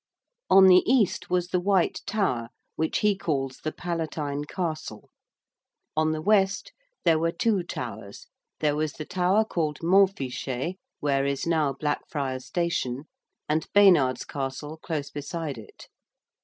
[0.57, 5.11] _)]On the east was the White Tower which he calls the 'Palatine Castle:'
[5.95, 6.71] on the west
[7.05, 8.25] there were two towers
[8.61, 13.03] there was the Tower called Montfichet, where is now Blackfriars station,
[13.47, 15.87] and Baynard's Castle, close beside it.